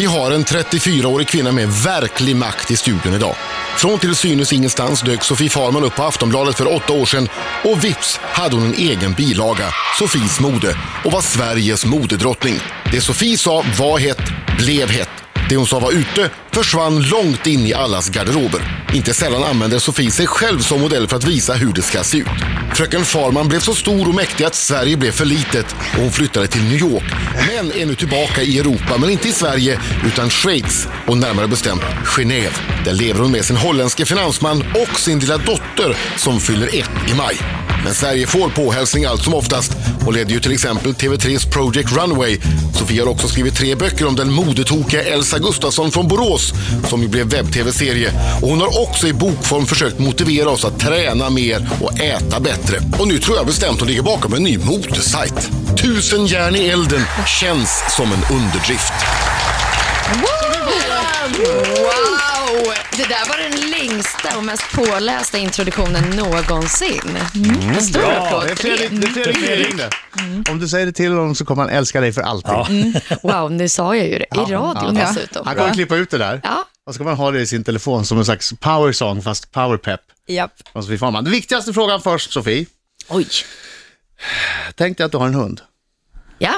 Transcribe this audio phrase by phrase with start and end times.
[0.00, 3.36] Vi har en 34-årig kvinna med verklig makt i studion idag.
[3.76, 7.28] Från till synes ingenstans dök Sofie Farman upp på Aftonbladet för åtta år sedan
[7.64, 9.64] och vips hade hon en egen bilaga,
[9.98, 12.54] Sofies mode, och var Sveriges modedrottning.
[12.92, 14.22] Det Sofie sa var hett,
[14.58, 15.10] blev hett.
[15.48, 18.86] Det hon sa var ute försvann långt in i allas garderober.
[18.94, 22.18] Inte sällan använder Sofie sig själv som modell för att visa hur det ska se
[22.18, 22.26] ut.
[22.74, 26.46] Fröken Farman blev så stor och mäktig att Sverige blev för litet och hon flyttade
[26.46, 27.04] till New York.
[27.48, 31.82] Men är nu tillbaka i Europa, men inte i Sverige utan Schweiz och närmare bestämt
[32.04, 32.84] Genève.
[32.84, 37.14] Där lever hon med sin holländske finansman och sin lilla dotter som fyller ett i
[37.14, 37.36] maj.
[37.84, 39.72] Men Sverige får påhälsning allt som oftast
[40.06, 42.38] och leder ju till exempel TV3s Project Runway.
[42.74, 46.39] Sofie har också skrivit tre böcker om den modetokiga Elsa Gustafsson från Borås
[46.88, 48.12] som ju blev webb-tv-serie.
[48.42, 52.78] Och hon har också i bokform försökt motivera oss att träna mer och äta bättre.
[52.98, 55.50] Och nu tror jag bestämt hon ligger bakom en ny modesajt.
[55.76, 57.02] Tusen järn i elden
[57.40, 58.92] känns som en underdrift.
[60.14, 60.40] Wow!
[62.96, 67.16] Det där var den längsta och mest pålästa introduktionen någonsin.
[67.76, 68.56] En stor Ja, applåd det är det.
[68.56, 69.78] Fredrik, det är Fredrik som
[70.26, 70.50] ringde.
[70.50, 73.00] Om du säger det till honom så kommer han älska dig för alltid.
[73.22, 74.24] Wow, nu sa jag ju det.
[74.24, 74.54] I radio
[74.98, 75.06] Ja.
[75.06, 75.46] dessutom.
[75.46, 76.40] Han kommer klippa ut det där.
[76.44, 76.64] Ja.
[76.86, 79.52] Och så kan man ha det i sin telefon som en slags power song fast
[79.52, 80.00] power pep.
[80.26, 80.52] Japp.
[80.72, 81.24] från Sofie Farman.
[81.24, 82.66] Den viktigaste frågan först, Sofie.
[83.08, 83.26] Oj.
[84.74, 85.60] Tänk dig att du har en hund.
[86.38, 86.52] Ja.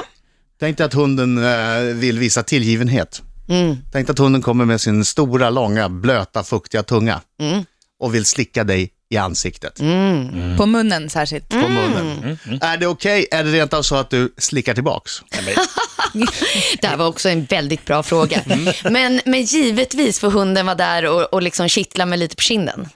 [0.59, 3.21] Tänk dig att hunden eh, vill visa tillgivenhet.
[3.91, 7.21] Tänk dig att hunden kommer med sin stora, långa, blöta, fuktiga tunga
[7.99, 9.75] och vill slicka dig i ansiktet,
[10.57, 11.49] På munnen särskilt.
[11.49, 12.37] på munnen.
[12.61, 13.27] Är det okej?
[13.31, 15.11] Är det rent av så att du slickar tillbaks?
[16.81, 18.41] Det här var också en väldigt bra fråga.
[18.45, 18.73] Mm.
[18.83, 22.87] Men, men givetvis får hunden vara där och, och liksom kittla mig lite på kinden.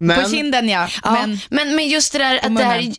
[0.00, 0.88] Men, På kinden ja.
[1.04, 2.68] Ja, Men men, men, just det där att det munnen.
[2.70, 2.92] här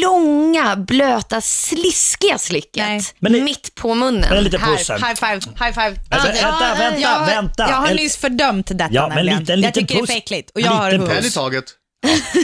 [0.00, 3.02] långa, blöta, sliskiga slicket Nej.
[3.18, 4.20] Men det- mitt på munnen.
[4.28, 4.96] Men en liten här, puss här.
[4.98, 5.34] high five,
[5.66, 5.96] high five.
[6.10, 7.66] Alltså, vänta, vänta, jag, vänta.
[7.70, 9.38] Jag har En- nyss fördömt detta Ja, men nämligen.
[9.40, 10.10] lite- en jag liten tycker det är puss.
[10.10, 10.50] för äckligt.
[10.54, 11.18] Och En jag har liten hund.
[11.18, 11.64] en i taget.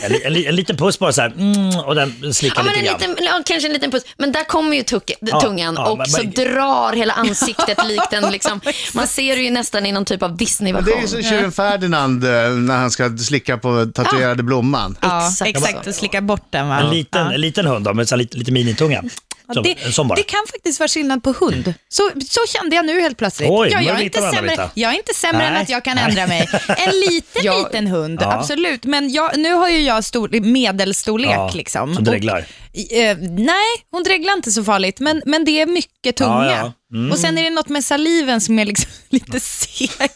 [0.02, 2.78] En, en, en liten puss bara så här, mm, och den slickar Ja, men lite
[2.81, 3.10] en grann.
[3.10, 4.03] liten, ja, kanske en liten puss.
[4.19, 7.78] Men där kommer ju tuck- Ja, tungan ja, och men- så men- drar hela ansiktet
[7.88, 8.60] likt en, liksom,
[8.94, 11.09] man ser det ju nästan i någon typ av Men det är ju Disney-version.
[11.09, 14.97] som tjuren Ferdinand eh, när han ska slicka på tatuerade blomman.
[15.00, 15.86] Ja, Exakt.
[15.86, 16.81] Och slicka bort den va?
[16.81, 17.32] En liten, Ja.
[17.32, 19.03] en liten hund då, med så här lite, lite minitunga.
[19.49, 19.75] Ja, det,
[20.16, 21.75] det kan faktiskt vara skillnad på hund.
[21.88, 23.50] Så, så kände jag nu helt plötsligt.
[23.50, 25.62] Oj, ja, jag, är inte sämre, jag är inte sämre än Nej.
[25.62, 26.05] att jag kan Nej.
[26.09, 26.49] ändra mig.
[26.69, 27.59] En liten, Ja.
[27.59, 28.33] liten hund, Ja.
[28.33, 28.84] absolut.
[28.84, 31.31] Men jag, nu har ju jag stor, medelstorlek.
[31.31, 31.94] Ja, liksom.
[31.94, 32.47] som dreglar.
[32.75, 36.47] Och, eh, nej, hon dreglar inte så farligt, men, men det är mycket tunga.
[36.47, 37.12] Ja, ja.
[37.12, 40.10] Och sen är det något med saliven som är liksom lite seg.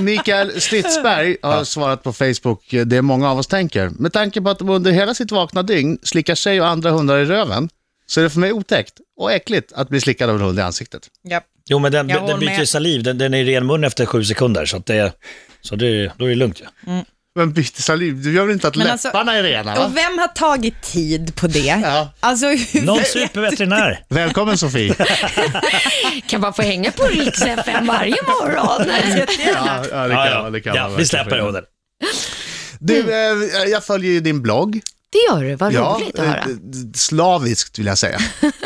[0.00, 3.88] Mikael Stridsberg har svarat på Facebook, eh, det många av oss tänker.
[3.88, 7.18] Med tanke på att de under hela sitt vakna dygn slickar sig och andra hundar
[7.18, 7.68] i röven,
[8.10, 10.62] så är det för mig otäckt och äckligt att bli slickad av en hund i
[10.62, 11.08] ansiktet.
[11.28, 11.44] Japp.
[11.68, 13.02] Jo, men den, den byter ju saliv.
[13.02, 15.12] Den, den är i ren mun efter sju sekunder, så, att det,
[15.60, 16.64] så det, då är det lugnt ju.
[17.34, 19.74] Men byter saliv, du gör väl inte att Men alltså- läpparna är rena?
[19.74, 19.84] Va?
[19.84, 21.58] Och vem har tagit tid på det?
[21.82, 22.12] Ja.
[22.20, 22.46] Alltså,
[22.82, 24.04] Någon vet- superveterinär.
[24.08, 24.94] Välkommen Sofie.
[26.26, 28.86] Kan man få hänga på Rix FM varje morgon?
[29.46, 30.52] Ja, ja, det kan Ja, man.
[30.52, 31.64] Det kan ja, man vi släpper hunden.
[32.78, 34.80] Du, eh, jag följer ju din blogg.
[35.10, 36.44] Det gör du, vad roligt att eh, höra.
[36.94, 38.18] slaviskt vill jag säga.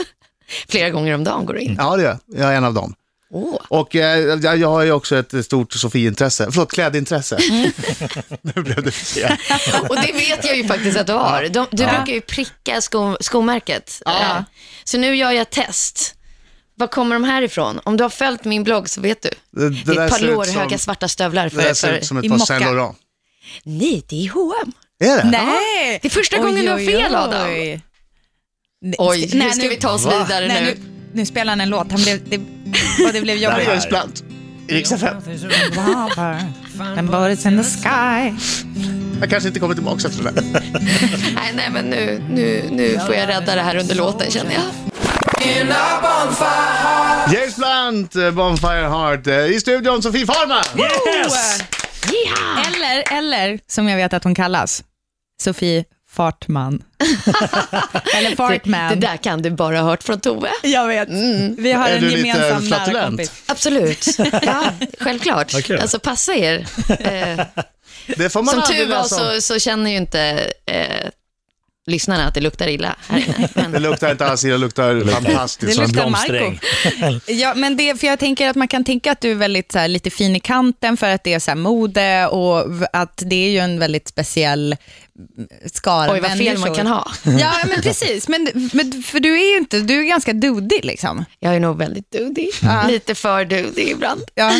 [0.68, 1.74] Flera gånger om dagen går du in.
[1.78, 2.40] Ja, det gör jag.
[2.40, 2.94] Jag är en av dem.
[3.30, 3.56] Åh.
[3.68, 7.38] Och eh, jag, jag har ju också ett stort Sofie-intresse, förlåt, klädintresse.
[8.42, 9.36] nu blev det fel.
[9.88, 11.42] Och det vet jag ju faktiskt att du har.
[11.48, 11.88] De, du Ja.
[11.96, 14.02] brukar ju pricka sko, skomärket.
[14.06, 14.40] Eh,
[14.84, 16.14] Så nu gör jag ett test.
[16.76, 17.80] Var kommer de här ifrån?
[17.84, 19.30] Om du har följt min blogg så vet du.
[19.50, 21.74] Det, Det är där ett par lårhöga som- svarta stövlar Det där för...
[21.74, 22.38] ser för ut som ett i par.
[22.38, 22.96] Saint Laurent.
[23.64, 24.72] Nej, det är H&M.
[25.04, 25.30] Är det?
[25.30, 25.98] Nej!
[26.02, 27.46] Det är första gången du har fel, Adam.
[27.48, 27.80] Oj,
[28.98, 30.70] Oj, nu ska vi ta oss vidare nej, nu.
[30.70, 30.76] nu.
[31.12, 31.92] Nu spelar han en låt.
[31.92, 32.36] Han blev, det,
[33.06, 33.68] och det blev Det här är jobbigt.
[33.68, 34.24] James Blunt.
[34.68, 34.84] I.
[36.98, 38.32] And birds in the sky.
[39.20, 40.42] Jag kanske inte kommer tillbaka efter det där.
[41.34, 44.62] Nej, nej, men nu, nu, nu får jag rädda det här under låten känner jag.
[47.32, 49.26] James Blunt, Bonfire Heart.
[49.26, 50.62] eh, I studion Sofie Farman.
[50.78, 51.62] Yes!
[52.26, 52.62] Ja!
[52.66, 54.82] Eller, eller, som jag vet att hon kallas,
[55.42, 56.82] Sofie Fartman.
[58.16, 58.88] eller Det, Fartman.
[59.00, 60.50] det där kan du bara ha hört från Tove.
[60.62, 61.08] Jag vet.
[61.58, 63.32] Vi har Är en gemensam nära kompis.
[63.46, 64.06] Absolut.
[64.42, 64.64] Ja,
[65.00, 65.64] självklart.
[65.64, 65.80] Kul.
[65.80, 66.66] Alltså passa er.
[67.00, 67.46] Eh,
[68.16, 70.20] Det får man som tur var så, så känner ju inte
[70.66, 71.08] eh,
[71.86, 73.48] lyssnarna att det luktar illa här inne.
[73.54, 75.78] Det Men, luktar inte alls illa, det luktar fantastiskt.
[75.78, 76.10] Det luktar.
[76.10, 77.20] Marco.
[77.32, 79.78] Ja, men det, för jag tänker att man kan tänka att du är väldigt så
[79.78, 83.46] här, lite fin i kanten för att det är så här, mode och att det
[83.46, 84.76] är ju en väldigt speciell
[85.36, 86.66] mm, skara oj, vad fel människor.
[86.66, 87.10] man kan ha.
[87.40, 88.28] Ja, men precis.
[88.28, 91.24] Men, men, för du är ju inte, du är ganska dudig liksom.
[91.38, 92.50] Jag är nog väldigt dudig.
[92.88, 94.22] Lite för dudig ibland.
[94.34, 94.52] Ja.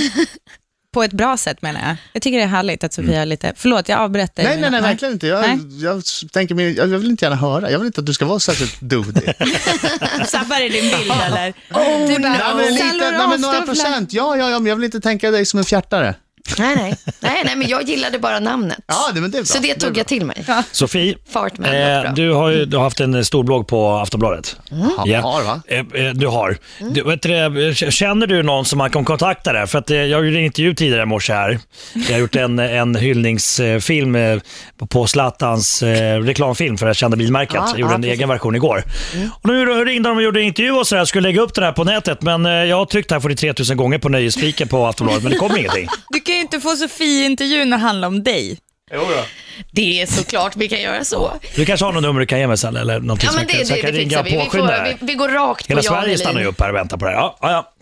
[0.95, 1.97] På ett bra sätt menar jag.
[2.13, 4.45] Jag tycker det är härligt att Sofia är lite, förlåt jag avbröt dig.
[4.45, 5.27] Nej, nej, nej, verkligen inte.
[5.27, 5.83] Jag, Nej.
[5.83, 6.03] jag,
[6.33, 7.71] tänker jag vill inte gärna höra.
[7.71, 9.23] Jag vill inte att du ska vara särskilt dudig.
[10.27, 11.55] Sabbar i din bild eller?
[12.07, 14.13] du bara, Nej, men, lite, nej, men några procent.
[14.13, 16.15] Ja, ja, ja, men jag vill inte tänka dig som en fjärtare.
[16.59, 16.95] Nej, nej.
[17.21, 18.79] nej, nej, men jag gillade bara namnet.
[18.87, 19.47] Ja, det, men det är bra.
[19.47, 20.45] Så det tog jag till mig.
[20.73, 24.57] Sofie, Fartman eh, du har ju du har haft en stor blogg på Aftonbladet.
[24.71, 25.21] Ja, Ja.
[25.21, 25.61] har, va?
[25.67, 26.57] Eh, eh, Du har.
[26.91, 29.67] Du, vet du, det, känner du någon som man kan kontakta där?
[29.67, 31.59] För att eh, jag gjorde en intervju tidigare i morse här.
[31.95, 34.39] Jag har gjort en, en hyllningsfilm eh,
[34.79, 37.55] på- på Zlatans eh, reklamfilm för det kända bilmärket.
[37.55, 38.19] Ja, jag gjorde ja, en precis.
[38.19, 38.83] egen version igår.
[39.43, 41.05] Och nu ringde de och gjorde en intervju och så här.
[41.05, 43.37] Skulle lägga upp det här på nätet men eh, jag har tryckt här för det
[43.37, 45.89] 3000 gånger på nöjesspiken på Aftonbladet men det kom ingenting.
[46.11, 48.59] Du kan ju inte få Sofie-intervjun att handla om dig.
[49.71, 51.33] Det är såklart vi kan göra så.
[51.57, 53.47] Du kanske har något nummer du kan ge mig sen eller någonting Ja, som men
[53.47, 54.31] det, kan, jag kan det ringa och vi.
[54.31, 56.75] Vi, får, vi, vi går rakt Hela på Jan Sverige stannar ju upp här och
[56.75, 57.17] väntar på det här.
[57.19, 57.73] Ja, ja, ja.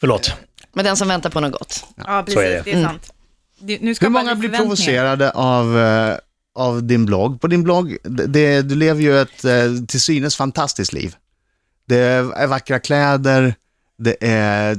[0.00, 0.32] Förlåt.
[0.72, 1.84] Med den som väntar på något gott.
[1.96, 2.62] Ja, Så är det.
[2.64, 3.12] det är sant.
[3.58, 6.16] Du, nu ska Hur många blir provocerade av, eh,
[6.54, 7.40] av din blogg?
[7.40, 9.52] På din blogg, det, det, du lever ju ett eh,
[9.88, 11.14] till synes fantastiskt liv.
[11.88, 11.96] Det
[12.36, 13.54] är vackra kläder,
[13.98, 14.76] det är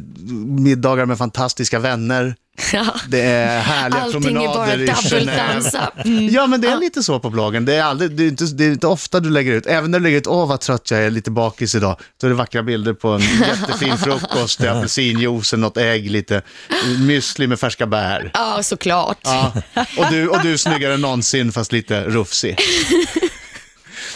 [0.62, 2.36] middagar med fantastiska vänner,
[2.74, 2.86] Ja.
[3.08, 5.88] det är härliga Allting promenader i Genève.
[5.88, 6.06] up.
[6.34, 7.66] Ja, men det är lite så på bloggen.
[7.66, 10.00] Det är, aldrig, det, är inte, det är inte ofta du lägger ut, även när
[10.00, 12.64] du lägger ut, åh vad trött jag är, lite bakis idag, då är det vackra
[12.64, 16.42] bilder på en jättefin frukost, det är apelsinjuice, något ägg, lite
[16.86, 18.32] müsli med färska bär.
[18.34, 19.20] Ja, såklart.
[19.24, 19.52] Ja.
[19.98, 22.58] Och, du, och du är snyggare än någonsin, fast lite rufsig.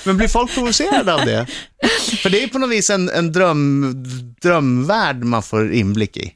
[0.03, 1.47] Men blir folk provocerade av det?
[2.21, 3.93] För det är på något vis en, en dröm,
[4.41, 6.33] drömvärld man får inblick i.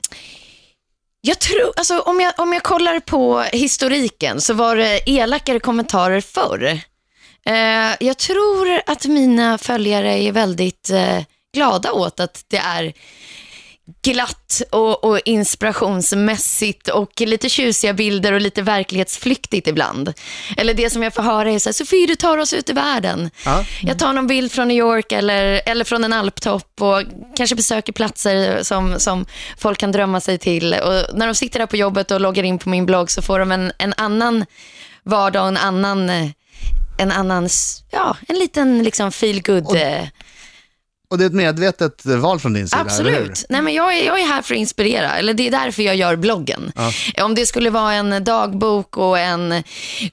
[1.22, 6.22] Jag tror, alltså om jag, om jag kollar på historiken så var det elakare kommentarer
[6.22, 6.80] förr.
[7.46, 11.24] Eh, jag tror att mina följare är väldigt eh,
[11.54, 12.94] glada åt att det är
[14.02, 20.14] glatt och, och inspirationsmässigt och lite tjusiga bilder och lite verklighetsflyktigt ibland.
[20.58, 22.74] Eller det som jag får höra är så här, Sofie du tar oss ut i
[22.74, 23.30] världen.
[23.46, 23.66] Ja.
[23.82, 27.04] Jag tar någon bild från New York eller, eller från en alptopp och
[27.36, 29.26] kanske besöker platser som, som
[29.58, 30.74] folk kan drömma sig till.
[30.74, 33.40] Och när de sitter där på jobbet och loggar in på min blogg så får
[33.40, 34.46] de en, en annan
[35.04, 36.10] vardag och en annan,
[37.00, 37.50] en annan,
[37.92, 40.04] ja, en liten liksom feel good eh,
[41.14, 42.82] Och det är ett medvetet val från din sida?
[42.82, 43.46] Absolut.
[43.50, 45.16] Nej, men jag, är, jag är här för att inspirera.
[45.16, 46.72] Eller det är därför jag gör bloggen.
[47.22, 49.64] Om det skulle vara en dagbok och en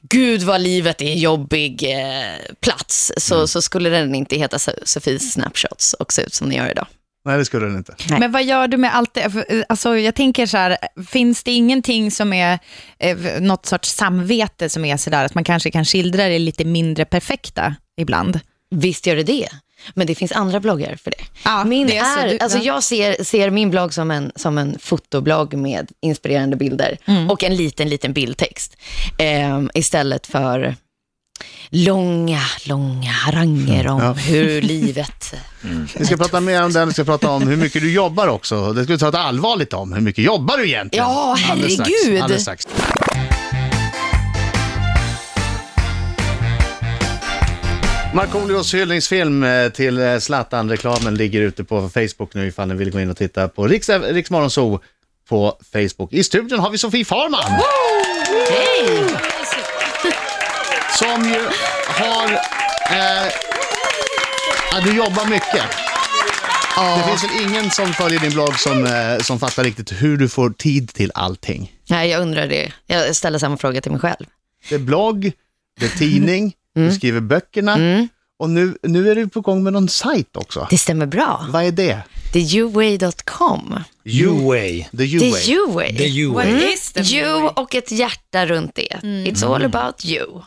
[0.03, 3.47] gud vad livet är jobbig eh, plats så, Mm.
[3.49, 6.87] så skulle den inte heta So- Sofies Snapshots och se ut som den gör idag.
[7.25, 7.95] Nej, det skulle den inte.
[8.11, 8.21] Nej.
[8.21, 9.31] Men vad gör du med allt det?
[9.31, 10.77] För, Alltså, jag tänker så här,
[11.09, 12.59] finns det ingenting som är
[12.99, 16.65] eh, något sorts samvete som är så där att man kanske kan skildra det lite
[16.65, 18.41] mindre perfekta ibland?
[18.75, 19.49] Visst gör det det.
[19.95, 21.25] Men det finns andra bloggar för det.
[21.45, 22.21] Ja, min det är så.
[22.21, 22.65] är, Du- alltså ja.
[22.65, 27.31] jag ser, ser min blogg som en, som en fotoblogg med inspirerande bilder Mm.
[27.31, 28.77] och en liten, liten bildtext.
[29.19, 30.75] Ehm, istället för
[31.69, 34.13] långa, långa haranger om Ja.
[34.13, 35.35] hur livet...
[35.99, 38.73] Vi ska prata mer om den, vi ska prata om hur mycket du jobbar också.
[38.73, 39.93] Det ska vi ta ett allvarligt om.
[39.93, 41.05] Hur mycket jobbar du egentligen?
[41.07, 42.23] Ja, Alldeles strax, herregud.
[42.23, 42.67] alldeles strax.
[48.15, 53.01] Markoolios hyllningsfilm eh, till eh, Zlatan-reklamen ligger ute på Facebook nu ifall ni vill gå
[53.01, 54.81] in och titta på Riks, Riksmorgon Zoo
[55.29, 56.13] på Facebook.
[56.13, 57.61] I studion har vi Sofie Farman
[58.51, 59.05] Hej!
[60.99, 61.41] som ju
[61.87, 62.33] har...
[62.91, 63.33] Eh,
[64.73, 65.65] ja, du jobbar mycket.
[66.77, 70.29] Det finns väl ingen som följer din blogg som, eh, som fattar riktigt hur du
[70.29, 71.73] får tid till allting.
[71.89, 72.73] Nej, jag undrar det.
[72.87, 74.27] Jag ställer samma fråga till mig själv.
[74.69, 75.33] Det är blogg,
[75.81, 76.53] det är tidning,
[76.89, 77.77] du skriver böckerna
[78.39, 80.67] och nu, nu är du på gång med någon sajt också.
[80.71, 81.47] Det stämmer bra.
[81.51, 82.03] Vad är det?
[82.33, 83.85] Det är youway.com.
[84.05, 84.87] You-way.
[84.97, 85.31] The U-way.
[85.31, 85.97] är Youway.
[85.97, 86.73] The you-way.
[86.73, 88.99] is the You och ett hjärta runt det.
[89.03, 90.43] It's all about you.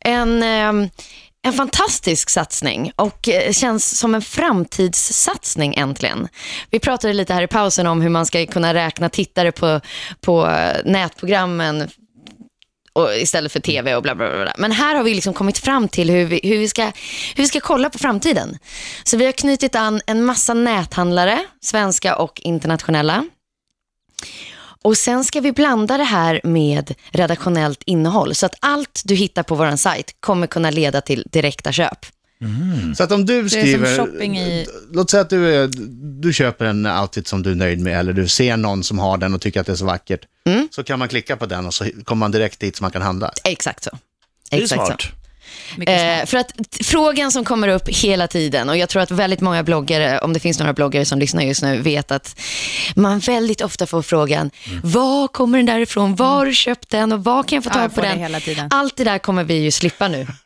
[0.00, 0.88] En, ehm,
[1.42, 6.28] en fantastisk satsning och eh, känns som en framtidssatsning äntligen.
[6.70, 9.80] Vi pratade lite här i pausen om hur man ska kunna räkna tittare på,
[10.20, 11.88] på eh, nätprogrammen
[12.96, 14.54] och istället för tv och bla, bla, bla.
[14.58, 16.82] Men här har vi liksom kommit fram till hur vi, hur, vi ska,
[17.34, 18.58] hur vi ska kolla på framtiden.
[19.04, 23.24] Så vi har knutit an en massa näthandlare, svenska och internationella.
[24.82, 28.34] Och sen ska vi blanda det här med redaktionellt innehåll.
[28.34, 32.06] Så att allt du hittar på vår sajt kommer kunna leda till direkta köp.
[32.96, 35.70] Så att om du skriver, i- låt säga att du, är,
[36.22, 39.18] du köper en outfit som du är nöjd med eller du ser någon som har
[39.18, 40.20] den och tycker att det är så vackert.
[40.46, 40.68] Mm.
[40.70, 43.02] Så kan man klicka på den och så kommer man direkt dit så man kan
[43.02, 43.30] handla.
[43.44, 43.90] Exakt så.
[44.50, 45.02] Det är Exakt smart.
[45.02, 45.08] så.
[45.82, 46.52] Eh, för att
[46.84, 50.40] frågan som kommer upp hela tiden och jag tror att väldigt många bloggare, om det
[50.40, 52.40] finns några bloggare som lyssnar just nu, vet att
[52.96, 54.50] man väldigt ofta får frågan,
[54.82, 56.14] var kommer den där ifrån?
[56.16, 58.18] Var har du köpt den och var kan jag få Ja, tag jag på den?
[58.18, 58.68] hela tiden.
[58.70, 60.26] Allt det där kommer vi ju slippa nu.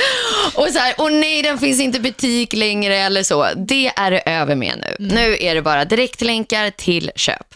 [0.54, 3.46] och så här, och nej, den finns inte i butik längre eller så.
[3.56, 5.06] Det är det över med nu.
[5.14, 7.54] Nu är det bara direktlänkar till köp.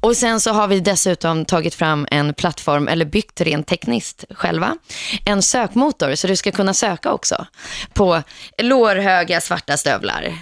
[0.00, 4.76] Och sen så har vi dessutom tagit fram en plattform, eller byggt rent tekniskt själva,
[5.24, 7.46] en sökmotor så du ska kunna söka också
[7.92, 8.22] på
[8.62, 10.34] lårhöga svarta stövlar.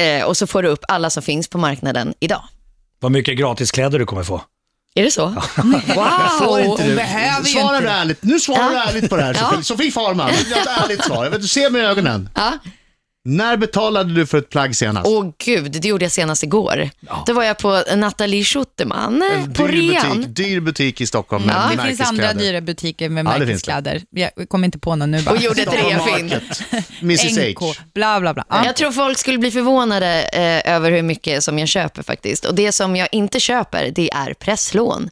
[0.00, 2.42] Eh, och så får du upp alla som finns på marknaden idag.
[3.00, 4.42] Vad mycket gratiskläder du kommer få.
[5.00, 5.26] Är det så?
[5.96, 6.60] Wow!
[6.60, 6.96] inte du?
[6.96, 7.80] behöver ju inte.
[7.80, 8.22] du ärligt.
[8.22, 9.48] Nu svarar du ärligt på det här Ja.
[9.48, 9.64] Sofie.
[9.64, 11.24] Sofie Farman, jag har ett ärligt svar.
[11.24, 12.28] Jag vet, du ser mig i ögonen.
[12.34, 12.52] Ja.
[13.24, 15.06] När betalade du för ett plagg senast?
[15.08, 16.90] Åh gud, det gjorde jag senast igår.
[17.26, 20.16] Då var jag på Nathalie Schutterman en på dyr rean.
[20.20, 21.76] butik, dyr butik i Stockholm med Ja.
[21.76, 24.02] Det finns andra dyra butiker med Ja, märkeskläder.
[24.10, 25.34] Jag kommer inte på någon nu bara.
[25.34, 25.96] Och gjorde ett.
[25.98, 26.62] Market.
[27.02, 27.72] Mrs NK, H.
[27.94, 28.44] bla bla bla.
[28.48, 28.64] Ja.
[28.66, 32.44] Jag tror folk skulle bli förvånade eh, över hur mycket som jag köper faktiskt.
[32.44, 35.10] Och det som jag inte köper, det är presslån.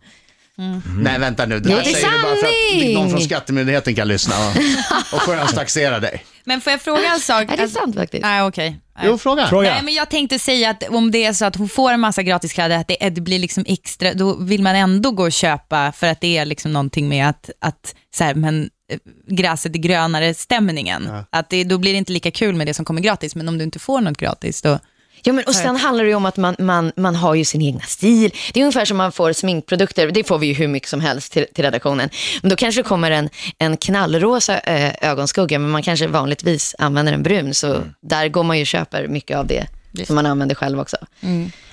[0.99, 1.61] Nej, vänta nu.
[1.61, 2.95] Det Jo, här det är säger du bara för att sanning.
[2.95, 4.53] någon från Skattemyndigheten kan lyssna och,
[5.15, 6.25] och skönstaxera dig.
[6.45, 7.53] Men får jag fråga en sak?
[7.53, 8.23] Är det sant faktiskt?
[8.23, 8.71] Nej, okej.
[8.99, 9.05] Nej.
[9.07, 9.47] Jo, fråga.
[9.49, 9.71] Fråga.
[9.71, 12.23] Nej, men jag tänkte säga att om det är så att hon får en massa
[12.23, 16.07] gratiskläder, att det, det blir liksom extra, då vill man ändå gå och köpa för
[16.07, 18.99] att det är liksom någonting med att, att så här, men eh,
[19.29, 21.09] gräset är grönare stämningen.
[21.31, 23.59] Att det, då blir det inte lika kul med det som kommer gratis, men om
[23.59, 24.79] du inte får något gratis då...
[25.23, 27.63] Ja, men, och sen handlar det ju om att man, man, man har ju sin
[27.63, 28.31] egna stil.
[28.55, 31.33] Det är ungefär som man får sminkprodukter, det får vi ju hur mycket som helst
[31.33, 32.09] till, till redaktionen.
[32.43, 37.13] Men då kanske det kommer en, en knallrosa eh, ögonskugga, men man kanske vanligtvis använder
[37.13, 37.55] en brun.
[37.55, 39.67] Så där går man ju och köper mycket av det
[40.07, 40.97] som man använder själv också.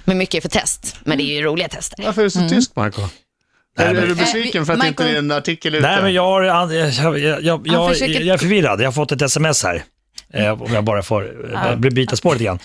[0.03, 2.03] Men mycket är för test, men det är ju roliga tester.
[2.05, 3.01] Varför är du så tyst, Marco?
[3.77, 5.87] Nej, är, men- är du besviken för att vi- inte det är en artikel ute?
[5.87, 8.81] Nej, men jag, har, jag, jag, jag, jag är förvirrad.
[8.81, 9.83] Jag har fått ett sms här.
[10.35, 12.59] Eh, om jag bara får eh, byta spår lite grann.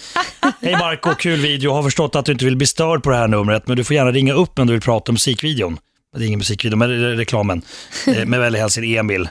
[0.63, 1.73] Hej Marco, kul video.
[1.73, 3.97] Har förstått att du inte vill bli störd på det här numret, men du får
[3.97, 5.79] gärna ringa upp om du vill prata om musikvideon.
[6.17, 7.63] Det är ingen musikvideo, men re- reklamen.
[8.07, 9.29] Eh, med väl hälsning Emil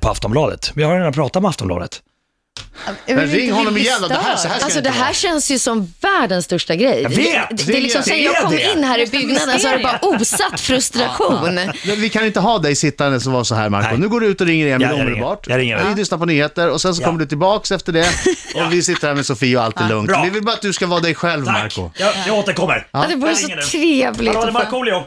[0.00, 0.72] på Aftonbladet.
[0.74, 2.00] Vi har redan pratat med Aftonbladet.
[3.06, 4.08] Men ring honom igen då.
[4.08, 5.12] Det här, så här ska Alltså det det här vara.
[5.14, 7.02] känns ju som världens största grej.
[7.02, 8.72] Jag vet, det, det är liksom det sen jag kom det.
[8.76, 11.54] in här i byggnaden så har det bara osat frustration.
[11.54, 13.88] Men Vi kan inte ha dig sittande som var så här, Marco.
[13.90, 13.98] Nej.
[13.98, 15.46] Nu går du ut och ringer Emil Ja, omedelbart.
[15.48, 15.84] Jag ringer.
[15.88, 17.06] Vi lyssnar på nyheter och sen så Ja.
[17.06, 18.08] kommer du tillbaks efter det.
[18.54, 20.08] Och vi sitter här med Sofie och allt är lugnt.
[20.08, 20.22] Bra.
[20.24, 21.90] Vi vill bara att du ska vara dig själv, Tack, Marco.
[21.94, 22.86] jag, jag återkommer.
[22.90, 24.52] Ja, det vore så trevligt Hallå, det är.
[24.52, 25.02] Markoolio.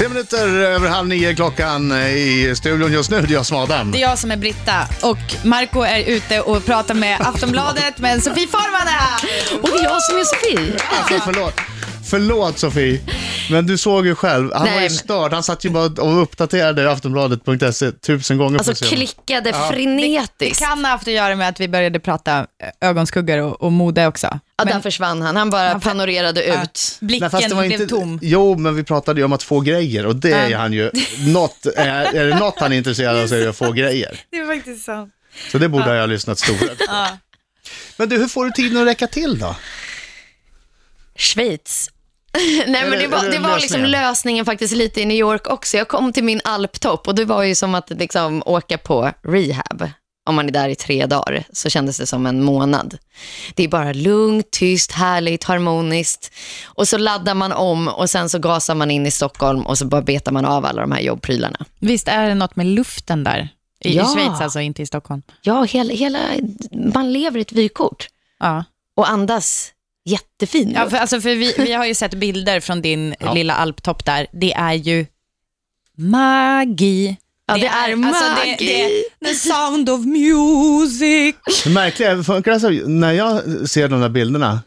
[0.00, 3.20] Tre minuter över halv nio klockan i studion just nu.
[3.20, 3.90] Det är jag som är Adam.
[3.90, 8.20] Det är jag som är Britta och Marco är ute och pratar med Aftonbladet, men
[8.20, 9.20] Sofie Farman är här.
[9.62, 10.76] Och det är jag som är Sofie.
[10.90, 11.54] Alltså, förlåt.
[12.10, 13.00] Förlåt Sofie,
[13.50, 14.52] men du såg ju själv.
[14.52, 15.32] Han Nej, var ju men- störd.
[15.32, 18.88] Han satt ju bara och uppdaterade aftonbladet.se tusen gånger Alltså på sig.
[18.88, 20.58] klickade Det frenetiskt.
[20.60, 24.06] kan ha haft att göra med att vi började prata eh, ögonskuggor och, och mode
[24.06, 24.38] också.
[24.56, 25.36] Ja, där försvann han.
[25.36, 26.96] Han bara Han- panorerade ja, ut.
[27.00, 27.94] blicken Nej, fast det var blev inte...
[27.94, 28.18] tom.
[28.22, 31.66] Jo, men vi pratade ju om att få grejer och det är han ju, något,
[31.76, 34.20] är, är det något han är intresserad av så är det att få grejer.
[34.30, 35.12] Det är faktiskt sant.
[35.52, 36.84] Så det borde jag ha lyssnat stora på.
[36.88, 37.08] Ja.
[37.96, 39.56] Men du, hur får du tiden att räcka till då?
[41.16, 41.90] Schweiz.
[42.66, 43.90] Nej, men det- var, det var liksom lösningen?
[43.90, 45.76] lösningen faktiskt lite i New York också.
[45.76, 49.90] Jag kom till min alptopp och det var ju som att liksom åka på rehab.
[50.28, 52.98] Om man är där i tre dagar så kändes det som en månad.
[53.54, 56.32] Det är bara lugnt, tyst, härligt, harmoniskt.
[56.64, 59.84] Och så laddar man om och sen så gasar man in i Stockholm och så
[59.86, 61.66] bara betar man av alla de här jobbprylarna.
[61.78, 63.48] Visst är det något med luften där?
[63.84, 64.02] I, Ja.
[64.02, 65.22] I Schweiz alltså, inte i Stockholm.
[65.42, 66.18] Ja, hela, hela,
[66.94, 68.06] man lever i ett vykort
[68.40, 68.64] Ja.
[68.96, 69.72] och andas
[70.04, 73.32] jättefin Ja, för, alltså, för vi, vi har ju sett bilder från din Ja.
[73.32, 74.26] lilla alptopp där.
[74.32, 75.06] Det är ju
[75.94, 77.16] magi.
[77.50, 79.04] Ja, det är Alltså, det, magi.
[79.20, 81.34] det, the sound of music.
[81.64, 84.60] Det märkliga är, funkar det så, när jag ser de där bilderna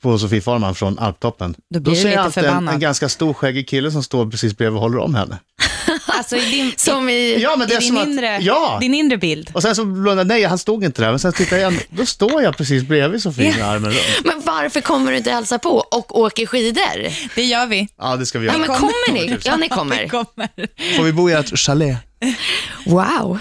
[0.00, 3.34] på Sofie Farman från alptoppen, Då blir du ser jag alltid en, en ganska stor
[3.34, 5.38] skäggig kille som står precis bredvid och håller om henne.
[6.06, 7.42] Alltså i din, Som i...
[7.42, 8.78] Ja, men det i är din, som att, inre, ja.
[8.80, 9.50] din inre bild.
[9.54, 12.06] Och sen så blundade nej, han stod inte där, men sen tittar jag igen, då
[12.06, 14.24] står jag precis bredvid Sofie med armen runt.
[14.24, 17.34] Men varför kommer du inte hälsa på och åker skidor?
[17.34, 17.88] Det gör vi.
[17.98, 18.54] Ja, det ska vi göra.
[18.54, 19.38] Ja, men kommer ni?
[19.42, 20.08] Ja, ni kommer.
[20.08, 20.48] kommer.
[20.96, 21.96] Får vi bo i ett chalet?
[22.86, 23.38] Wow.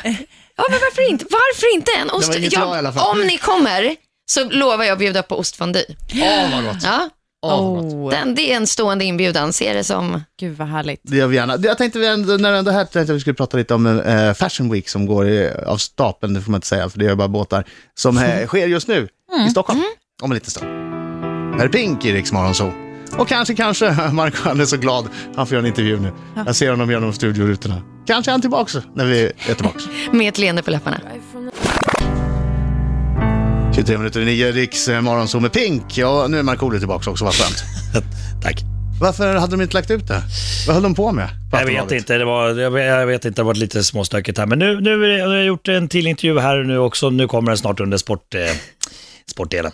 [0.56, 1.26] Ja, men varför inte?
[1.30, 2.28] Varför inte en ost?
[2.28, 3.12] var inget bra i alla fall.
[3.18, 3.96] Om ni kommer
[4.30, 5.84] så lovar jag att bjuda på ostfondy.
[6.14, 6.84] Åh, vad gott.
[6.84, 7.10] Ja.
[7.42, 7.94] Åh, vad gott.
[7.94, 10.24] Oh, Den, det är en stående inbjudan, ser det som...
[10.40, 11.00] gud vad härligt.
[11.04, 11.58] Det gör vi gärna.
[11.58, 14.34] Jag tänkte, vi ändå- när är här, tänkte jag vi skulle prata lite om eh,
[14.34, 17.16] Fashion Week som går i, av stapeln, det får man inte säga, för det är
[17.16, 17.64] bara båtar,
[17.96, 19.08] som eh, sker just nu
[19.48, 19.84] i Stockholm,
[20.22, 20.66] om en liten stund.
[21.60, 22.74] Här är Pink i Rix Morgonzoo.
[23.18, 26.12] Och kanske, kanske, Marco han är så glad, han får göra en intervju nu.
[26.46, 27.82] Jag ser honom genom studiorutorna.
[28.08, 29.80] Kanske är han tillbaka när vi är tillbaka.
[30.12, 31.00] Med ett leende på läpparna.
[33.76, 35.98] 23 minuter i nio, Riks eh, Morgonzoo med Pink.
[35.98, 37.64] Ja, nu är Markoolio tillbaka också, vad skönt.
[38.44, 38.62] Tack.
[39.02, 40.22] Varför hade de inte lagt ut det?
[40.68, 41.30] Vad höll de på med?
[41.52, 43.84] på Jag vet inte, det var, jag, vet- jag vet inte, det har varit lite
[43.84, 44.46] småstökigt här.
[44.46, 47.10] Men nu, nu jag har gjort en till intervju här nu också.
[47.10, 48.42] Nu kommer den snart under sport, eh,
[49.32, 49.72] sportdelen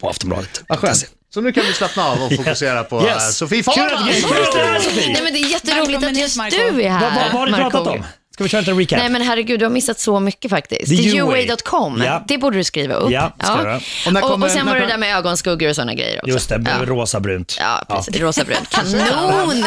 [0.00, 0.62] på Aftonbladet.
[0.68, 1.10] Vad skönt.
[1.38, 3.16] Så nu kan vi slappna av och fokusera på Yes.
[3.16, 4.06] eh, Sofie Farman.
[4.06, 5.12] du- kul att du är här, Sofie.
[5.12, 7.00] Nej, men det är jätteroligt att just du är här,
[7.32, 8.04] Vad, har du pratat om?
[8.38, 8.98] Ska vi köra en recap?
[8.98, 10.86] Nej men herregud, du har missat så mycket faktiskt.
[10.88, 11.38] The Det är UA.
[11.38, 12.24] UA.com, Ja.
[12.28, 13.10] det borde du skriva upp.
[13.10, 13.80] Ja, ska jag göra.
[14.06, 15.94] Och när Och, kommer- och sen när var det kommer- där med ögonskuggor och sådana
[15.94, 16.30] grejer också.
[16.30, 16.86] Just det, Ja.
[16.86, 17.56] rosa brunt.
[17.60, 18.20] Ja, precis.
[18.20, 18.70] Rosa brunt.
[18.70, 19.60] Kanon!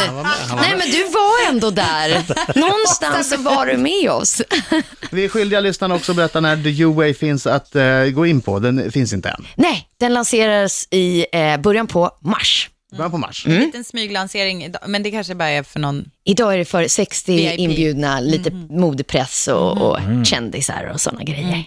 [0.61, 2.21] Nej, men du var ändå där.
[2.59, 4.41] Någonstans så var du med oss.
[5.11, 8.41] Vi är skyldiga lyssnarna också att berätta när The UA finns att eh, gå in
[8.41, 8.59] på.
[8.59, 9.47] Den finns inte än.
[9.55, 12.69] Nej, den lanseras i eh, början på mars.
[12.97, 13.45] Början på mars.
[13.45, 13.57] Mm.
[13.57, 16.05] En liten smyglansering, idag, men det kanske bara är för någon...
[16.23, 17.59] Idag är det för 60 VIP.
[17.59, 21.63] inbjudna, lite modepress och, och kändisar och sådana grejer.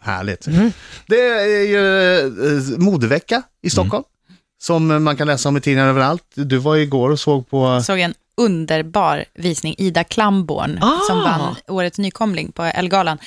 [0.00, 0.46] Härligt.
[1.06, 4.04] Det är ju eh, modevecka i Stockholm.
[4.62, 6.24] Som man kan läsa om i tidningar överallt.
[6.34, 7.80] Du var igår och såg på...
[7.82, 10.98] såg en underbar visning, Ida Klamborn, Ah.
[11.08, 13.18] som vann Årets nykomling på Elgalan.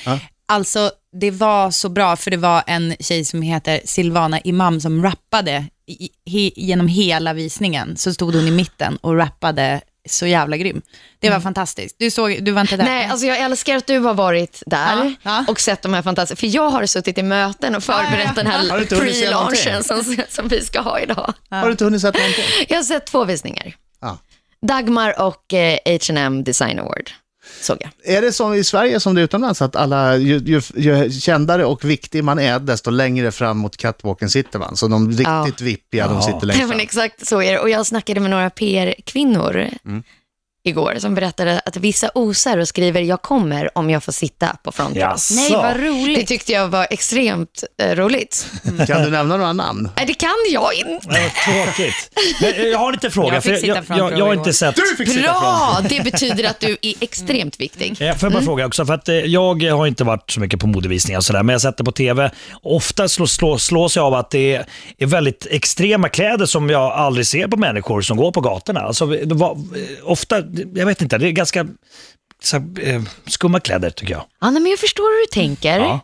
[0.48, 5.02] Alltså, det var så bra, för det var en tjej som heter Silvana Imam som
[5.02, 7.96] rappade i, he, genom hela visningen.
[7.96, 10.82] Så stod hon i mitten och rappade så jävla grym.
[11.18, 11.96] Det var fantastiskt.
[11.98, 12.84] Du, såg, du var inte där?
[12.84, 15.44] Nej, alltså jag älskar att du har varit där Ja, ja.
[15.48, 18.42] och sett de här fantastiska, för jag har suttit i möten och förberett Ja, ja,
[18.42, 21.34] den här pre-launchen som, som vi ska ha idag.
[21.50, 22.44] Har du inte hunnit sett någonting?
[22.68, 23.74] Jag har sett två visningar.
[24.00, 24.18] Ja.
[24.66, 27.10] Dagmar och eh, H&M Design Award
[27.60, 28.16] såg jag.
[28.16, 31.64] Är det som i Sverige som det är utomlands, att alla, ju, ju, ju kändare
[31.64, 34.76] och viktig man är, desto längre fram mot catwalken sitter man?
[34.76, 36.80] Så de riktigt vippiga, de sitter längst Nej, men fram.
[36.80, 37.58] exakt så är det.
[37.58, 40.02] Och jag snackade med några PR-kvinnor Mm.
[40.66, 44.72] Igår som berättade att vissa osar och skriver jag kommer om jag får sitta på
[44.72, 44.98] front row.
[45.02, 45.34] Jaså?
[45.34, 46.18] Nej, vad roligt.
[46.20, 48.46] Det tyckte jag var extremt eh, roligt.
[48.86, 49.88] Kan du nämna några namn?
[49.96, 51.08] Nej, det kan jag inte.
[51.08, 52.10] Nej, vad tråkigt.
[52.40, 53.34] Men eh, jag har en liten fråga.
[53.34, 54.46] Jag fick för sitta jag, front jag, row jag har igår.
[54.46, 54.76] inte sett...
[54.76, 55.22] Du fick sitta.
[55.22, 55.78] Bra!
[55.88, 57.96] Det betyder att du är extremt viktig.
[58.02, 60.60] Eh, Får jag bara fråga också, för att eh, jag har inte varit så mycket
[60.60, 62.30] på modevisningar och sådär, men jag har sett det på TV.
[62.62, 64.66] Ofta slå, slå, slås jag av att det är,
[64.98, 68.80] är väldigt extrema kläder som jag aldrig ser på människor som går på gatorna.
[68.80, 69.58] Alltså, det var,
[70.04, 70.40] ofta,
[70.74, 71.66] jag vet inte, det är ganska
[72.42, 74.24] så, eh, skumma kläder tycker jag.
[74.38, 75.78] Anna, men jag förstår hur du tänker.
[75.78, 76.00] Ja.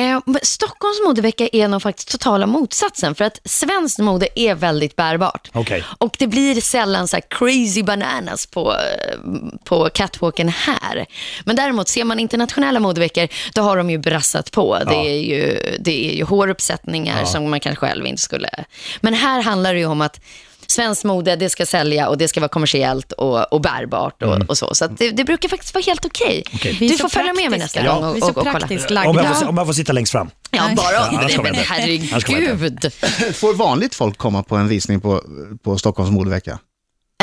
[0.00, 5.50] Eh, Stockholms modevecka är nog faktiskt totala motsatsen, för att svenskt mode är väldigt bärbart.
[5.52, 5.84] Okej.
[5.98, 9.18] Och det blir sällan så här crazy bananas på, eh,
[9.64, 11.06] på catwalken här.
[11.44, 14.78] Men däremot, ser man internationella modeveckor, då har de ju brassat på.
[14.78, 15.04] Det, Ja.
[15.04, 18.50] är ju, det är ju håruppsättningar som man kanske själv inte skulle...
[19.00, 20.20] Men här handlar det ju om att
[20.70, 24.58] Svenskt mode, det ska sälja och det ska vara kommersiellt och, och bärbart och, och
[24.58, 24.74] så.
[24.74, 26.44] Så att det, det brukar faktiskt vara helt okej.
[26.62, 28.00] Vi är Du får följa med mig nästa praktiska.
[28.00, 28.46] gång och, och, och
[28.88, 29.08] kolla.
[29.08, 30.30] Om jag, får, om jag får sitta längst fram.
[30.50, 32.92] Ja, bara om kommer Men herregud.
[33.34, 35.22] Får vanligt folk komma på en visning på,
[35.64, 36.58] på Stockholms modevecka?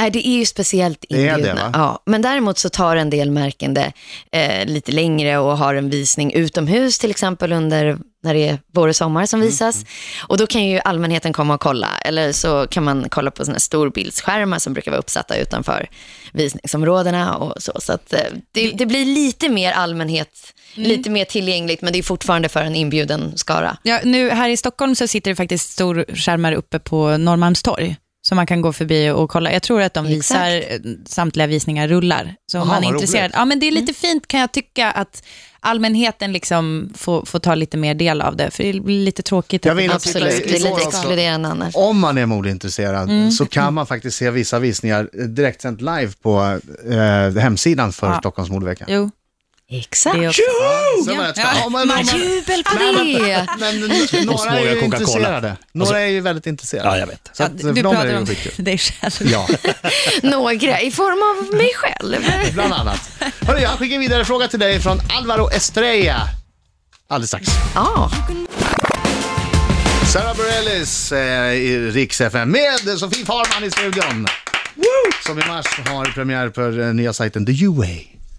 [0.08, 1.64] Nej, det är ju speciellt Det är det, inbjudna.
[1.64, 1.72] va?
[1.74, 3.92] ja, men däremot så tar en del märken det
[4.32, 8.88] eh, lite längre och har en visning utomhus, till exempel under när det är vår
[8.88, 9.86] och sommar som Mm, visas.
[10.28, 11.88] Och då kan ju allmänheten komma och kolla.
[12.06, 15.90] Eller så kan man kolla på såna storbildsskärmar som brukar vara uppsatta utanför
[16.34, 17.72] visningsområdena och så.
[17.80, 18.20] Så att, eh,
[18.52, 20.30] det, det blir lite mer allmänhet,
[20.76, 20.90] Mm.
[20.90, 23.78] lite mer tillgängligt, men det är fortfarande för en inbjuden skara.
[23.84, 27.96] Ja, nu här i Stockholm så sitter det faktiskt storskärmar uppe på Norrmalmstorg
[28.28, 29.52] som man kan gå förbi och kolla.
[29.54, 30.42] Jag tror att de Exakt.
[30.54, 32.36] visar eh, samtliga visningar rullar.
[32.52, 33.24] Så om man är intresserad.
[33.24, 33.36] roligt.
[33.36, 35.24] Ja, men det är lite fint kan jag tycka att
[35.60, 38.52] allmänheten liksom får, får ta lite mer del av det.
[38.52, 39.66] För det blir lite tråkigt.
[39.66, 41.76] Jag att vill det att Absolut, det är lite exkluderande annars.
[41.76, 43.32] Om man är modeintresserad Mm.
[43.32, 46.60] så kan man faktiskt se vissa visningar eh, direktsänt live på
[46.90, 48.20] eh, hemsidan för Ja.
[48.20, 48.86] Stockholms modevecka.
[48.88, 49.12] Jo,
[49.70, 50.20] Exakt.
[50.20, 50.42] det också.
[51.12, 51.70] Ja.
[51.70, 53.46] man- man- Jubel på men- det!
[53.60, 55.58] Men n- några är ju intresserade.
[55.74, 56.90] Några är ju väldigt intresserade.
[56.90, 57.30] Ja, jag vet.
[57.34, 58.26] Så Ja, att, du är pratar om
[58.58, 59.30] dig själv.
[59.32, 59.48] Ja,
[60.24, 62.54] Några i form av mig själv.
[62.54, 63.10] bland annat.
[63.48, 66.22] Hörru, jag skickar vidare en fråga till dig från Alvaro Estrella.
[67.10, 67.48] Alldeles strax.
[67.76, 68.12] Ja.
[70.14, 74.28] Sarah Bareilles eh, i Rix FM med Sofie Farman i studion.
[75.26, 77.52] Som i mars har premiär för eh, nya sajten The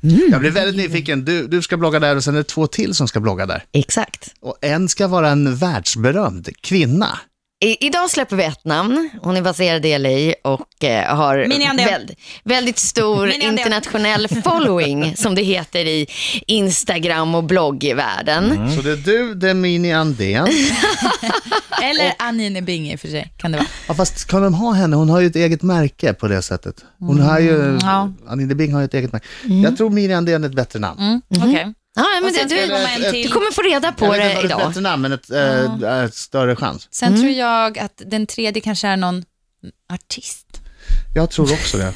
[0.03, 0.29] UA.
[0.31, 1.25] Jag blev väldigt nyfiken.
[1.25, 3.65] Du, du ska blogga där och sen är det två till som ska blogga där.
[3.73, 4.35] Exakt.
[4.41, 7.19] Och en ska vara en världsberömd kvinna.
[7.61, 9.11] I, idag släpper vi ett namn.
[9.23, 11.37] Hon är baserad i LA och eh, har
[11.77, 16.07] väld, väldigt stor internationell following, som det heter i
[16.47, 18.71] Instagram och bloggvärlden.
[18.77, 20.47] Så det är du, det är Mini Andén.
[21.83, 23.69] Eller Anine Bing i och för sig, kan det vara.
[23.89, 24.97] Ja, fast kan de ha henne?
[24.97, 26.85] Hon har ju ett eget märke på det sättet.
[26.99, 28.13] Hon har ju, ja.
[28.29, 29.27] Anine Bing har ju ett eget märke.
[29.63, 31.01] Jag tror Mini Andén är ett bättre namn.
[31.01, 31.75] Mm, Okej.
[31.99, 32.67] Ja, men det, det
[33.13, 34.69] du, du kommer få reda på jag vet inte det om det är idag.
[34.69, 35.31] bättre namn, men ett,
[35.83, 36.89] äh, ett större chans.
[36.91, 39.25] Sen tror jag att den tredje kanske är någon
[39.93, 40.47] artist.
[41.15, 41.93] Jag tror också det.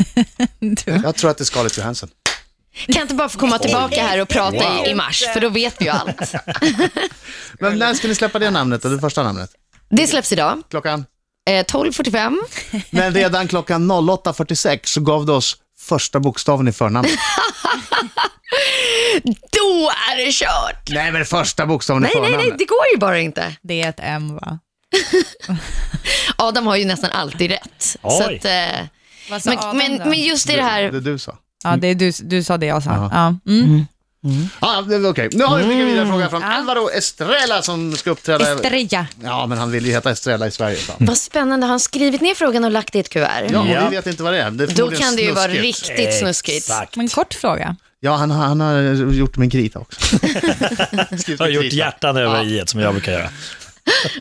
[0.60, 1.00] Du.
[1.04, 2.08] Jag tror att det är Scarlett Johansson.
[2.86, 5.48] Kan jag inte bara få komma tillbaka här och prata i, i mars, för då
[5.48, 6.34] vet vi ju allt.
[7.60, 8.88] Men när ska ni släppa det namnet, då?
[8.88, 9.50] det första namnet?
[9.90, 11.04] Det släpps idag, Klockan?
[11.50, 12.36] eh, 12.45.
[12.90, 17.12] Men redan klockan 08.46 så gav du oss första bokstaven i förnamnet.
[19.24, 20.88] Då är det kört!
[20.90, 22.48] Nej, men första bokstaven i Nej, nej, förnamnet.
[22.48, 23.56] nej, det går ju bara inte.
[23.62, 24.58] Det är ett M va?
[26.36, 27.82] Adam har ju nästan alltid rätt.
[27.82, 28.36] Så Oj.
[28.36, 28.86] att, eh,
[29.30, 30.04] Vad sa men, Adam men, då?
[30.04, 31.38] men just i det Det här, du sa.
[31.64, 32.90] Ja, det är du, du sa det jag sa.
[32.90, 33.10] Ja.
[33.44, 33.52] Ja.
[33.52, 33.86] Mm.
[34.60, 35.28] Ja, det- okej.
[35.32, 38.54] Nu har vi skickat vidare en fråga från Alvaro Estrella som ska uppträda...
[38.54, 39.06] Estrella.
[39.22, 40.78] Ja, men han vill ju heta Estrella i Sverige.
[40.88, 41.06] han.
[41.06, 43.48] vad spännande, har han skrivit ner frågan och lagt i ett kuvert?
[43.52, 43.88] Ja, och Ja.
[43.90, 44.50] vi vet inte vad det är.
[44.50, 46.56] det är Då kan det ju vara riktigt snuskigt.
[46.56, 46.96] Exakt.
[46.96, 47.76] Men kort fråga.
[48.00, 48.80] Ja, han, har- han har
[49.12, 50.00] gjort min krita också.
[51.26, 51.76] Jag har gjort krita.
[51.76, 53.28] hjärtan över i som jag brukar göra.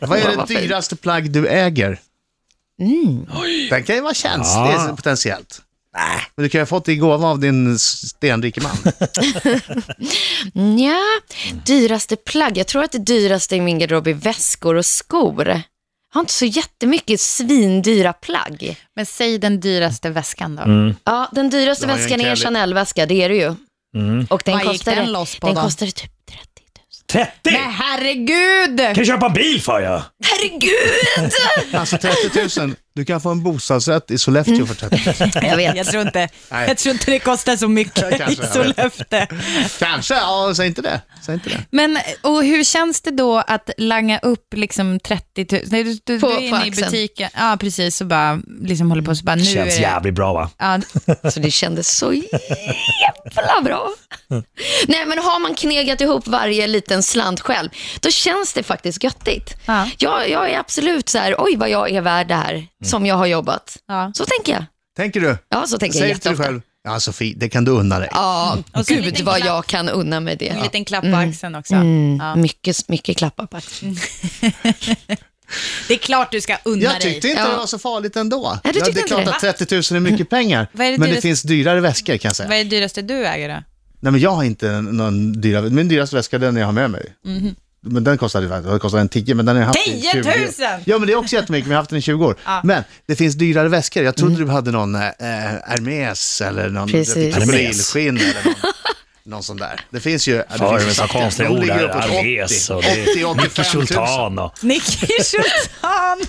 [0.00, 1.98] Vad är det dyraste plagg du äger?
[3.70, 4.92] Den kan ju vara känslig Ja.
[4.96, 5.62] potentiellt.
[6.36, 8.76] Men du kan ju ha fått det i gåva av din stenrike man.
[10.78, 11.00] Ja,
[11.64, 12.58] dyraste plagg.
[12.58, 15.48] Jag tror att det dyraste i min garderob är väskor och skor.
[15.48, 15.62] Jag
[16.14, 18.76] har inte så jättemycket svindyra plagg.
[18.96, 20.62] Men säg den dyraste väskan då.
[20.62, 20.94] Mm.
[21.04, 22.44] Ja, den dyraste har ju väskan en är en Kelly.
[22.56, 23.54] Chanel-väska, det är det ju.
[23.96, 24.26] Mm.
[24.30, 25.62] Och den Vad gick kostade, den loss på den då?
[25.62, 26.42] kostade typ 30
[27.18, 27.24] 000.
[27.24, 27.30] 30!
[27.44, 28.78] Men herregud!
[28.78, 30.02] Kan du köpa en bil för jag?
[30.24, 31.32] Herregud!
[31.74, 35.30] Alltså 30 000, du kan få en bostadsrätt i Sollefteå för 30 000.
[35.50, 35.76] Jag vet.
[35.76, 36.68] Jag tror, inte, Nej.
[36.68, 38.46] jag tror inte det kostar så mycket Kanske, i.
[38.52, 39.26] Sollefteå.
[39.78, 41.00] Kanske, ja, säg inte det.
[41.26, 41.64] Säg inte det.
[41.70, 45.62] Men och hur känns det då att langa upp liksom 30 000?
[45.66, 49.02] Nej, du, du, På- du är inne i butiken, ja precis, och bara liksom håller
[49.02, 49.82] på så bara nu Känns är det...
[49.82, 50.50] jävligt bra va?
[50.58, 50.80] Ja,
[51.30, 53.88] Så det kändes så jävla bra.
[54.88, 57.68] Nej, men har man knegat ihop varje liten slant själv,
[58.00, 59.54] då känns det faktiskt göttigt.
[59.66, 59.88] Ja.
[59.98, 63.14] Jag, jag är absolut så här, oj vad jag är värd det här som jag
[63.14, 63.76] har jobbat.
[63.88, 64.12] ja.
[64.14, 64.64] Så tänker jag.
[64.96, 65.38] Tänker du?
[65.48, 66.42] Ja, så tänker jag Säg till dig jätteofta.
[66.44, 68.08] själv, ja Sofie, det kan du unna dig.
[68.12, 69.46] Ja, Och så en gud liten vad klapp.
[69.46, 70.48] jag kan unna mig det.
[70.48, 71.74] en liten klapp på axeln också.
[71.74, 72.36] Mm, Ja.
[72.36, 73.96] mycket, mycket klappar på axeln.
[75.88, 77.00] Det är klart du ska unna Jag dig.
[77.00, 77.48] tyckte inte Ja.
[77.48, 78.58] det var så farligt ändå.
[78.64, 79.50] Ja, du det tyckte är inte klart det?
[79.50, 82.16] att 30 000 är mycket pengar, Vad är det men det dyraste- finns dyrare väskor
[82.16, 82.48] kan jag säga.
[82.48, 83.62] Vad är det dyraste du äger då?
[84.00, 87.12] Nej, men jag har inte någon dyrare, min dyraste väska den jag har med mig.
[87.84, 90.24] Men den kostade, den kostade en 10, men den har jag haft i 10 000?
[90.24, 92.36] 20 Ja, men det är också jättemycket, men jag har haft den i 20 år.
[92.44, 92.60] Ja.
[92.64, 94.02] Men det finns dyrare väskor.
[94.04, 95.00] Jag trodde du hade någon eh,
[95.66, 97.34] Hermes eller någon Precis.
[97.34, 98.54] krokodilskinn eller någon,
[99.24, 99.80] någon sån där.
[99.90, 100.36] Det finns ju...
[100.36, 103.24] det För finns ju med så konstiga ord uppåt Arves 80, och det 80, är
[103.24, 103.86] 85 Micke 000.
[103.86, 104.64] Sultan och...
[104.64, 106.20] Nicky Schultan!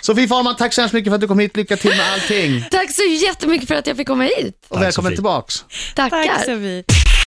[0.00, 1.56] Sofie Farman, tack så hemskt mycket för att du kom hit.
[1.56, 2.64] Lycka till med allting.
[2.70, 4.66] Tack så jättemycket för att jag fick komma hit.
[4.68, 5.16] Och välkommen Sofie.
[5.16, 5.64] tillbaks.
[5.94, 6.26] Tackar.
[6.26, 6.84] Tack Sofie.